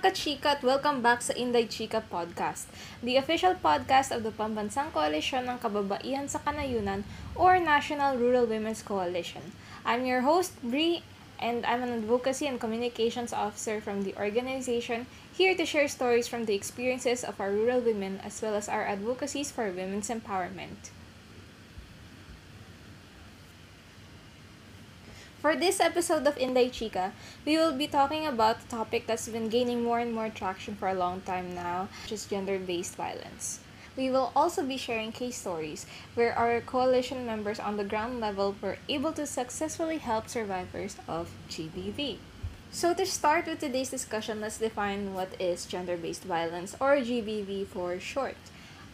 mga 0.00 0.16
ka-chika 0.16 0.56
at 0.56 0.64
welcome 0.64 1.04
back 1.04 1.20
sa 1.20 1.36
Inday 1.36 1.68
Chika 1.68 2.00
Podcast, 2.00 2.72
the 3.04 3.20
official 3.20 3.52
podcast 3.52 4.08
of 4.08 4.24
the 4.24 4.32
Pambansang 4.32 4.88
Coalition 4.96 5.44
ng 5.44 5.60
Kababaihan 5.60 6.24
sa 6.24 6.40
Kanayunan 6.40 7.04
or 7.36 7.60
National 7.60 8.16
Rural 8.16 8.48
Women's 8.48 8.80
Coalition. 8.80 9.52
I'm 9.84 10.08
your 10.08 10.24
host, 10.24 10.56
Bree, 10.64 11.04
and 11.36 11.68
I'm 11.68 11.84
an 11.84 11.92
advocacy 12.00 12.48
and 12.48 12.56
communications 12.56 13.36
officer 13.36 13.84
from 13.84 14.08
the 14.08 14.16
organization, 14.16 15.04
here 15.36 15.52
to 15.52 15.68
share 15.68 15.84
stories 15.84 16.24
from 16.24 16.48
the 16.48 16.56
experiences 16.56 17.20
of 17.20 17.36
our 17.36 17.52
rural 17.52 17.84
women 17.84 18.24
as 18.24 18.40
well 18.40 18.56
as 18.56 18.72
our 18.72 18.88
advocacies 18.88 19.52
for 19.52 19.68
women's 19.68 20.08
empowerment. 20.08 20.96
For 25.40 25.56
this 25.56 25.80
episode 25.80 26.26
of 26.26 26.36
Inday 26.36 26.68
Chika, 26.68 27.12
we 27.46 27.56
will 27.56 27.72
be 27.72 27.86
talking 27.86 28.26
about 28.26 28.60
a 28.60 28.68
topic 28.68 29.06
that's 29.06 29.26
been 29.26 29.48
gaining 29.48 29.82
more 29.82 29.98
and 29.98 30.12
more 30.12 30.28
traction 30.28 30.76
for 30.76 30.86
a 30.86 30.94
long 30.94 31.22
time 31.22 31.54
now, 31.54 31.88
which 32.02 32.12
is 32.12 32.26
gender-based 32.26 32.94
violence. 32.94 33.60
We 33.96 34.10
will 34.10 34.32
also 34.36 34.62
be 34.62 34.76
sharing 34.76 35.12
case 35.12 35.38
stories 35.38 35.86
where 36.12 36.36
our 36.36 36.60
coalition 36.60 37.24
members 37.24 37.58
on 37.58 37.78
the 37.78 37.88
ground 37.88 38.20
level 38.20 38.54
were 38.60 38.76
able 38.86 39.14
to 39.14 39.26
successfully 39.26 39.96
help 39.96 40.28
survivors 40.28 40.98
of 41.08 41.30
GBV. 41.48 42.18
So 42.70 42.92
to 42.92 43.06
start 43.06 43.46
with 43.46 43.60
today's 43.60 43.88
discussion, 43.88 44.42
let's 44.42 44.58
define 44.58 45.14
what 45.14 45.40
is 45.40 45.64
gender-based 45.64 46.24
violence 46.24 46.76
or 46.78 46.96
GBV 46.96 47.66
for 47.66 47.98
short. 47.98 48.36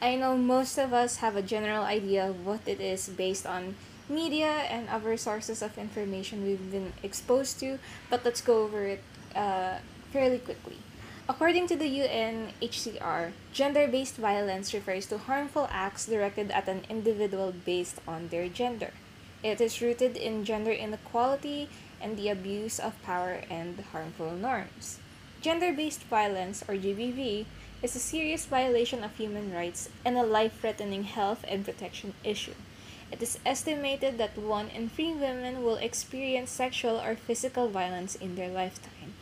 I 0.00 0.14
know 0.14 0.36
most 0.36 0.78
of 0.78 0.92
us 0.92 1.16
have 1.16 1.34
a 1.34 1.42
general 1.42 1.82
idea 1.82 2.30
of 2.30 2.46
what 2.46 2.60
it 2.66 2.80
is 2.80 3.08
based 3.08 3.46
on 3.46 3.74
media 4.08 4.66
and 4.70 4.88
other 4.88 5.16
sources 5.16 5.62
of 5.62 5.78
information 5.78 6.44
we've 6.44 6.70
been 6.70 6.92
exposed 7.02 7.58
to, 7.60 7.78
but 8.10 8.24
let's 8.24 8.40
go 8.40 8.62
over 8.62 8.84
it 8.84 9.02
uh, 9.34 9.78
fairly 10.12 10.38
quickly. 10.38 10.76
According 11.28 11.66
to 11.68 11.76
the 11.76 11.90
UNHCR, 11.90 13.32
gender 13.52 13.88
based 13.88 14.14
violence 14.14 14.72
refers 14.72 15.06
to 15.06 15.18
harmful 15.18 15.66
acts 15.72 16.06
directed 16.06 16.52
at 16.52 16.68
an 16.68 16.86
individual 16.88 17.52
based 17.52 18.00
on 18.06 18.28
their 18.28 18.48
gender. 18.48 18.92
It 19.42 19.60
is 19.60 19.82
rooted 19.82 20.16
in 20.16 20.44
gender 20.44 20.70
inequality 20.70 21.68
and 22.00 22.16
the 22.16 22.28
abuse 22.28 22.78
of 22.78 23.02
power 23.02 23.42
and 23.50 23.80
harmful 23.92 24.30
norms. 24.32 24.98
Gender 25.40 25.72
based 25.72 26.02
violence, 26.04 26.62
or 26.68 26.74
GBV, 26.74 27.46
is 27.82 27.96
a 27.96 28.00
serious 28.00 28.46
violation 28.46 29.02
of 29.02 29.16
human 29.16 29.52
rights 29.52 29.88
and 30.04 30.16
a 30.16 30.22
life 30.22 30.60
threatening 30.60 31.04
health 31.04 31.44
and 31.48 31.64
protection 31.64 32.14
issue. 32.24 32.54
It 33.12 33.22
is 33.22 33.38
estimated 33.46 34.18
that 34.18 34.36
one 34.36 34.68
in 34.68 34.88
three 34.88 35.12
women 35.12 35.62
will 35.62 35.76
experience 35.76 36.50
sexual 36.50 36.98
or 36.98 37.14
physical 37.14 37.68
violence 37.68 38.14
in 38.16 38.34
their 38.34 38.48
lifetime. 38.48 39.14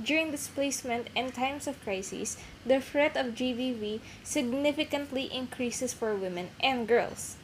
During 0.00 0.30
displacement 0.30 1.08
and 1.16 1.34
times 1.34 1.66
of 1.66 1.82
crisis, 1.82 2.36
the 2.64 2.80
threat 2.80 3.16
of 3.16 3.34
GBV 3.34 4.00
significantly 4.22 5.24
increases 5.32 5.92
for 5.92 6.14
women 6.14 6.50
and 6.60 6.86
girls. 6.86 7.34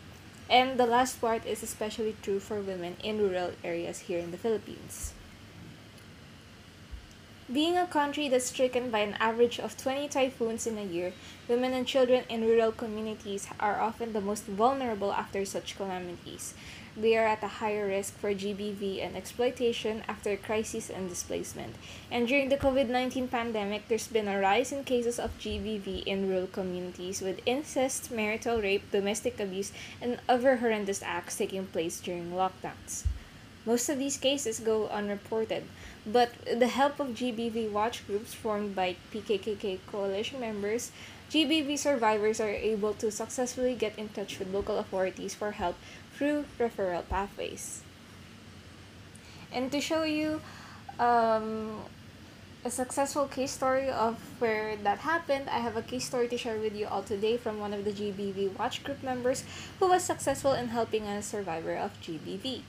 And 0.49 0.79
the 0.79 0.87
last 0.87 1.21
part 1.21 1.45
is 1.47 1.63
especially 1.63 2.15
true 2.23 2.39
for 2.39 2.61
women 2.61 2.97
in 3.03 3.19
rural 3.19 3.53
areas 3.65 4.07
here 4.07 4.21
in 4.21 4.31
the 4.31 4.39
Philippines. 4.39 5.15
Being 7.53 7.77
a 7.77 7.87
country 7.87 8.31
that's 8.31 8.47
stricken 8.47 8.91
by 8.91 9.01
an 9.01 9.19
average 9.21 9.61
of 9.61 9.77
20 9.77 10.09
typhoons 10.09 10.67
in 10.67 10.79
a 10.79 10.83
year, 10.83 11.13
women 11.47 11.75
and 11.75 11.87
children 11.87 12.25
in 12.31 12.41
rural 12.41 12.73
communities 12.73 13.47
are 13.61 13.83
often 13.83 14.15
the 14.15 14.23
most 14.23 14.45
vulnerable 14.45 15.13
after 15.13 15.45
such 15.45 15.77
calamities. 15.77 16.55
They 16.97 17.19
are 17.19 17.27
at 17.27 17.43
a 17.43 17.61
higher 17.61 17.87
risk 17.87 18.17
for 18.17 18.33
GBV 18.33 19.05
and 19.05 19.15
exploitation 19.15 20.05
after 20.09 20.39
crisis 20.39 20.89
and 20.89 21.07
displacement. 21.07 21.77
And 22.11 22.27
during 22.27 22.49
the 22.49 22.57
COVID 22.57 22.89
19 22.89 23.29
pandemic, 23.29 23.89
there's 23.89 24.09
been 24.09 24.27
a 24.27 24.41
rise 24.41 24.73
in 24.73 24.83
cases 24.85 25.19
of 25.19 25.39
GBV 25.39 26.05
in 26.05 26.31
rural 26.31 26.47
communities 26.47 27.21
with 27.21 27.43
incest, 27.45 28.11
marital 28.11 28.63
rape, 28.63 28.91
domestic 28.91 29.39
abuse, 29.39 29.71
and 30.01 30.19
other 30.31 30.57
horrendous 30.57 31.03
acts 31.03 31.37
taking 31.37 31.67
place 31.67 32.01
during 32.01 32.33
lockdowns. 32.33 33.05
Most 33.67 33.89
of 33.89 33.99
these 33.99 34.17
cases 34.19 34.61
go 34.61 34.89
unreported, 34.89 35.65
but 36.07 36.33
the 36.45 36.69
help 36.69 37.01
of 37.01 37.09
GBV 37.09 37.71
watch 37.71 38.07
groups 38.07 38.35
formed 38.35 38.77
by 38.77 38.97
PKKK 39.13 39.79
coalition 39.91 40.41
members, 40.41 40.93
GBV 41.31 41.79
survivors 41.79 42.41
are 42.41 42.51
able 42.51 42.93
to 42.95 43.11
successfully 43.11 43.75
get 43.75 43.99
in 43.99 44.11
touch 44.11 44.39
with 44.39 44.53
local 44.53 44.79
authorities 44.79 45.35
for 45.35 45.53
help 45.53 45.77
through 46.15 46.45
referral 46.59 47.09
pathways. 47.09 47.83
And 49.51 49.73
to 49.73 49.81
show 49.81 50.03
you 50.03 50.43
um, 50.99 51.81
a 52.65 52.71
successful 52.71 53.27
case 53.27 53.53
story 53.53 53.89
of 53.89 54.17
where 54.41 54.77
that 54.77 54.99
happened, 54.99 55.49
I 55.49 55.59
have 55.59 55.77
a 55.77 55.83
case 55.83 56.05
story 56.05 56.29
to 56.29 56.37
share 56.37 56.59
with 56.59 56.77
you 56.77 56.87
all 56.87 57.03
today 57.03 57.37
from 57.37 57.59
one 57.59 57.73
of 57.73 57.85
the 57.85 57.93
GBV 57.93 58.59
watch 58.59 58.85
group 58.85 59.03
members 59.03 59.45
who 59.81 59.89
was 59.89 60.03
successful 60.03 60.53
in 60.53 60.69
helping 60.69 61.05
a 61.05 61.23
survivor 61.23 61.75
of 61.77 61.93
GBV. 62.01 62.63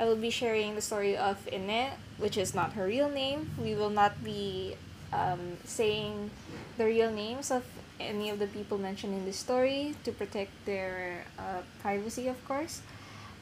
I 0.00 0.06
will 0.06 0.16
be 0.16 0.30
sharing 0.30 0.74
the 0.74 0.80
story 0.80 1.14
of 1.14 1.36
Ine, 1.52 1.92
which 2.16 2.38
is 2.38 2.54
not 2.54 2.72
her 2.72 2.86
real 2.86 3.10
name. 3.10 3.50
We 3.60 3.74
will 3.74 3.90
not 3.90 4.24
be 4.24 4.74
um, 5.12 5.58
saying 5.64 6.30
the 6.78 6.86
real 6.86 7.12
names 7.12 7.50
of 7.50 7.64
any 8.00 8.30
of 8.30 8.38
the 8.38 8.46
people 8.46 8.78
mentioned 8.78 9.12
in 9.12 9.26
the 9.26 9.34
story 9.34 9.94
to 10.04 10.10
protect 10.10 10.52
their 10.64 11.26
uh, 11.38 11.60
privacy, 11.82 12.28
of 12.28 12.42
course. 12.48 12.80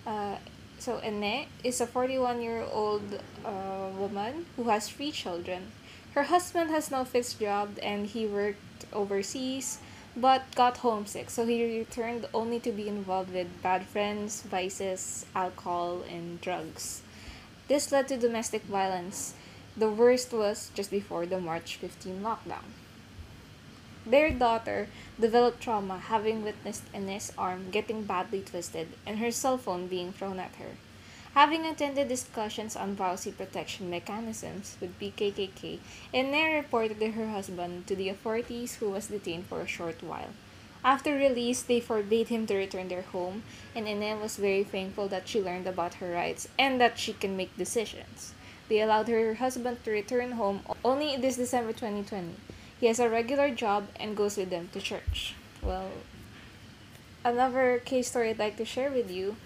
Uh, 0.04 0.34
so 0.80 0.98
Ine 0.98 1.46
is 1.62 1.80
a 1.80 1.86
41 1.86 2.42
year 2.42 2.66
old 2.72 3.06
uh, 3.44 3.90
woman 3.96 4.46
who 4.56 4.64
has 4.64 4.88
three 4.88 5.12
children. 5.12 5.70
Her 6.14 6.24
husband 6.24 6.70
has 6.70 6.90
no 6.90 7.04
fixed 7.04 7.38
job 7.38 7.78
and 7.80 8.06
he 8.06 8.26
worked 8.26 8.84
overseas 8.92 9.78
but 10.20 10.54
got 10.54 10.78
homesick, 10.78 11.30
so 11.30 11.46
he 11.46 11.78
returned 11.78 12.26
only 12.34 12.58
to 12.60 12.72
be 12.72 12.88
involved 12.88 13.32
with 13.32 13.62
bad 13.62 13.86
friends, 13.86 14.42
vices, 14.42 15.24
alcohol, 15.34 16.02
and 16.10 16.40
drugs. 16.40 17.02
This 17.68 17.92
led 17.92 18.08
to 18.08 18.16
domestic 18.16 18.62
violence. 18.62 19.34
The 19.76 19.90
worst 19.90 20.32
was 20.32 20.70
just 20.74 20.90
before 20.90 21.26
the 21.26 21.38
March 21.38 21.76
15 21.76 22.20
lockdown. 22.20 22.74
Their 24.04 24.30
daughter 24.30 24.88
developed 25.20 25.60
trauma 25.60 25.98
having 25.98 26.42
witnessed 26.42 26.84
Ine's 26.94 27.32
arm 27.36 27.70
getting 27.70 28.04
badly 28.04 28.40
twisted 28.40 28.88
and 29.06 29.18
her 29.18 29.30
cell 29.30 29.58
phone 29.58 29.86
being 29.86 30.12
thrown 30.12 30.38
at 30.40 30.56
her. 30.56 30.80
Having 31.34 31.66
attended 31.66 32.08
discussions 32.08 32.74
on 32.74 32.96
privacy 32.96 33.30
protection 33.30 33.90
mechanisms 33.90 34.76
with 34.80 34.98
PKKK, 34.98 35.78
Ene 36.12 36.54
reported 36.56 37.00
her 37.00 37.28
husband 37.28 37.86
to 37.86 37.94
the 37.94 38.08
authorities 38.08 38.76
who 38.76 38.90
was 38.90 39.06
detained 39.06 39.46
for 39.46 39.60
a 39.60 39.66
short 39.66 40.02
while. 40.02 40.30
After 40.84 41.14
release, 41.14 41.62
they 41.62 41.80
forbade 41.80 42.28
him 42.28 42.46
to 42.46 42.56
return 42.56 42.88
their 42.88 43.02
home, 43.02 43.42
and 43.74 43.86
Ene 43.86 44.20
was 44.20 44.36
very 44.36 44.64
thankful 44.64 45.08
that 45.08 45.28
she 45.28 45.42
learned 45.42 45.66
about 45.66 45.94
her 45.94 46.12
rights 46.12 46.48
and 46.58 46.80
that 46.80 46.98
she 46.98 47.12
can 47.12 47.36
make 47.36 47.56
decisions. 47.56 48.32
They 48.68 48.80
allowed 48.80 49.08
her 49.08 49.34
husband 49.34 49.84
to 49.84 49.90
return 49.90 50.32
home 50.32 50.60
only 50.84 51.16
this 51.16 51.36
December 51.36 51.72
2020. 51.72 52.34
He 52.80 52.86
has 52.86 53.00
a 53.00 53.08
regular 53.08 53.50
job 53.50 53.88
and 53.96 54.16
goes 54.16 54.36
with 54.36 54.50
them 54.50 54.68
to 54.72 54.80
church. 54.80 55.34
Well, 55.62 55.90
another 57.24 57.82
case 57.84 58.08
story 58.08 58.30
I'd 58.30 58.38
like 58.38 58.56
to 58.58 58.64
share 58.64 58.90
with 58.90 59.10
you 59.10 59.36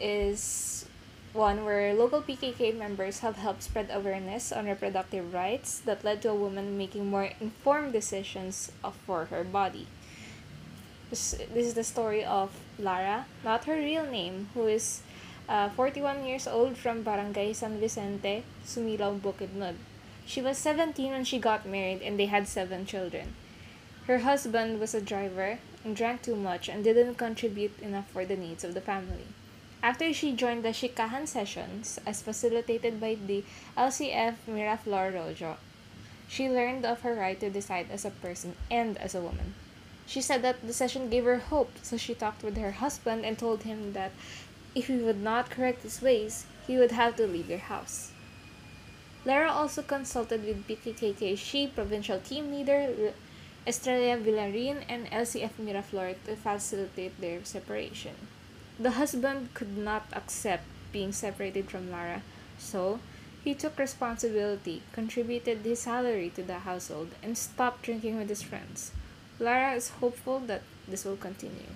is 0.00 0.86
one 1.32 1.64
where 1.64 1.94
local 1.94 2.22
PKK 2.22 2.76
members 2.76 3.20
have 3.20 3.36
helped 3.36 3.62
spread 3.62 3.88
awareness 3.92 4.50
on 4.50 4.66
reproductive 4.66 5.32
rights 5.32 5.78
that 5.80 6.04
led 6.04 6.22
to 6.22 6.30
a 6.30 6.34
woman 6.34 6.78
making 6.78 7.10
more 7.10 7.30
informed 7.40 7.92
decisions 7.92 8.72
for 9.06 9.26
her 9.26 9.44
body. 9.44 9.86
This, 11.10 11.34
is 11.54 11.74
the 11.74 11.84
story 11.84 12.24
of 12.24 12.50
Lara, 12.78 13.26
not 13.44 13.64
her 13.64 13.76
real 13.76 14.04
name, 14.04 14.48
who 14.54 14.66
is 14.66 15.00
uh, 15.48 15.70
41 15.70 16.26
years 16.26 16.46
old 16.46 16.76
from 16.76 17.02
Barangay 17.02 17.54
San 17.54 17.78
Vicente, 17.78 18.44
Sumilao, 18.66 19.18
Bukidnon. 19.18 19.76
She 20.26 20.42
was 20.42 20.58
17 20.58 21.10
when 21.10 21.24
she 21.24 21.38
got 21.38 21.66
married 21.66 22.02
and 22.02 22.18
they 22.18 22.26
had 22.26 22.46
seven 22.46 22.84
children. 22.84 23.34
Her 24.06 24.18
husband 24.18 24.80
was 24.80 24.94
a 24.94 25.00
driver 25.00 25.58
and 25.84 25.96
drank 25.96 26.22
too 26.22 26.36
much 26.36 26.68
and 26.68 26.84
didn't 26.84 27.14
contribute 27.14 27.78
enough 27.80 28.10
for 28.10 28.26
the 28.26 28.36
needs 28.36 28.64
of 28.64 28.74
the 28.74 28.80
family. 28.80 29.28
After 29.80 30.12
she 30.12 30.32
joined 30.32 30.64
the 30.64 30.70
Chikahan 30.70 31.28
sessions 31.28 32.00
as 32.04 32.20
facilitated 32.20 33.00
by 33.00 33.14
the 33.14 33.44
LCF 33.76 34.34
Miraflor 34.48 35.14
Rojo, 35.14 35.56
she 36.26 36.48
learned 36.48 36.84
of 36.84 37.02
her 37.02 37.14
right 37.14 37.38
to 37.38 37.48
decide 37.48 37.86
as 37.90 38.04
a 38.04 38.10
person 38.10 38.56
and 38.70 38.98
as 38.98 39.14
a 39.14 39.20
woman. 39.20 39.54
She 40.04 40.20
said 40.20 40.42
that 40.42 40.66
the 40.66 40.72
session 40.72 41.10
gave 41.10 41.24
her 41.24 41.38
hope, 41.38 41.70
so 41.82 41.96
she 41.96 42.14
talked 42.14 42.42
with 42.42 42.56
her 42.56 42.72
husband 42.72 43.24
and 43.24 43.38
told 43.38 43.62
him 43.62 43.92
that 43.92 44.10
if 44.74 44.88
he 44.88 44.96
would 44.96 45.22
not 45.22 45.50
correct 45.50 45.82
his 45.82 46.02
ways, 46.02 46.46
he 46.66 46.76
would 46.76 46.92
have 46.92 47.14
to 47.16 47.26
leave 47.26 47.46
their 47.46 47.58
house. 47.58 48.10
Lara 49.24 49.50
also 49.50 49.82
consulted 49.82 50.44
with 50.44 51.38
She 51.38 51.66
provincial 51.68 52.18
team 52.18 52.50
leader 52.50 53.12
Estrella 53.66 54.16
Villarin 54.16 54.82
and 54.88 55.06
LCF 55.10 55.52
Miraflor 55.60 56.16
to 56.24 56.34
facilitate 56.34 57.20
their 57.20 57.44
separation. 57.44 58.14
The 58.78 58.92
husband 58.92 59.54
could 59.54 59.76
not 59.76 60.06
accept 60.12 60.64
being 60.92 61.12
separated 61.12 61.68
from 61.68 61.90
Lara, 61.90 62.22
so 62.58 63.00
he 63.42 63.54
took 63.54 63.78
responsibility, 63.78 64.82
contributed 64.92 65.58
his 65.58 65.80
salary 65.80 66.30
to 66.36 66.42
the 66.42 66.60
household, 66.60 67.08
and 67.22 67.36
stopped 67.36 67.82
drinking 67.82 68.16
with 68.18 68.28
his 68.28 68.42
friends. 68.42 68.92
Lara 69.40 69.74
is 69.74 69.90
hopeful 70.00 70.40
that 70.40 70.62
this 70.86 71.04
will 71.04 71.16
continue. 71.16 71.74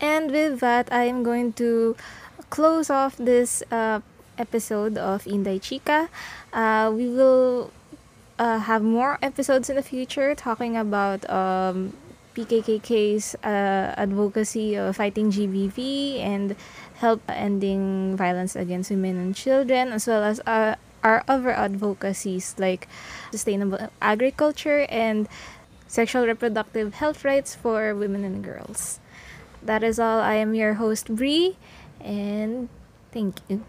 And 0.00 0.30
with 0.30 0.60
that, 0.60 0.92
I 0.92 1.04
am 1.04 1.22
going 1.22 1.52
to 1.54 1.96
close 2.50 2.88
off 2.90 3.16
this 3.16 3.62
uh, 3.70 4.00
episode 4.38 4.96
of 4.96 5.26
Inday 5.26 5.58
Chika. 5.58 6.08
Uh, 6.52 6.90
we 6.94 7.08
will 7.08 7.72
uh, 8.38 8.58
have 8.60 8.82
more 8.82 9.18
episodes 9.22 9.68
in 9.68 9.76
the 9.76 9.82
future 9.82 10.34
talking 10.34 10.76
about 10.76 11.28
um, 11.28 11.94
PKKK's 12.38 13.34
uh, 13.42 13.98
advocacy 13.98 14.76
of 14.76 14.94
fighting 14.94 15.32
GBV 15.32 16.22
and 16.22 16.54
help 17.02 17.20
ending 17.26 18.16
violence 18.16 18.54
against 18.54 18.90
women 18.90 19.18
and 19.18 19.34
children, 19.34 19.90
as 19.90 20.06
well 20.06 20.22
as 20.22 20.38
uh, 20.46 20.76
our 21.02 21.24
other 21.26 21.50
advocacies 21.50 22.54
like 22.58 22.86
sustainable 23.32 23.90
agriculture 24.00 24.86
and 24.88 25.26
sexual 25.88 26.26
reproductive 26.26 26.94
health 26.94 27.24
rights 27.24 27.56
for 27.56 27.94
women 27.94 28.22
and 28.22 28.44
girls. 28.44 29.00
That 29.60 29.82
is 29.82 29.98
all. 29.98 30.20
I 30.20 30.34
am 30.34 30.54
your 30.54 30.74
host, 30.74 31.10
Bree, 31.10 31.56
and 31.98 32.68
thank 33.10 33.42
you. 33.48 33.66